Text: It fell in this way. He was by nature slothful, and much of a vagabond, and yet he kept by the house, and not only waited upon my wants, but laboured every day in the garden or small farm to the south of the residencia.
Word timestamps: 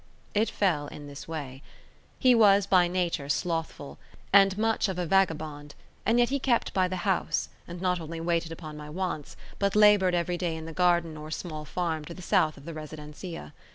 It 0.33 0.49
fell 0.49 0.87
in 0.87 1.05
this 1.05 1.27
way. 1.27 1.61
He 2.17 2.33
was 2.33 2.65
by 2.65 2.87
nature 2.87 3.29
slothful, 3.29 3.99
and 4.33 4.57
much 4.57 4.89
of 4.89 4.97
a 4.97 5.05
vagabond, 5.05 5.75
and 6.07 6.17
yet 6.17 6.29
he 6.29 6.39
kept 6.39 6.73
by 6.73 6.87
the 6.87 6.95
house, 7.05 7.49
and 7.67 7.79
not 7.79 7.99
only 8.01 8.19
waited 8.19 8.51
upon 8.51 8.75
my 8.75 8.89
wants, 8.89 9.37
but 9.59 9.75
laboured 9.75 10.15
every 10.15 10.39
day 10.39 10.55
in 10.55 10.65
the 10.65 10.73
garden 10.73 11.17
or 11.17 11.29
small 11.29 11.65
farm 11.65 12.03
to 12.05 12.15
the 12.15 12.23
south 12.23 12.57
of 12.57 12.65
the 12.65 12.73
residencia. 12.73 13.53